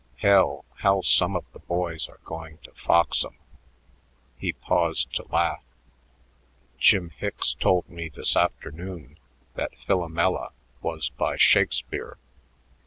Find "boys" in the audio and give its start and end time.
1.59-2.09